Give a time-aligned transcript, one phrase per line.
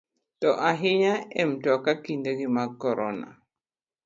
[0.39, 3.29] To ahinya e mtoka kinde gi mag korona.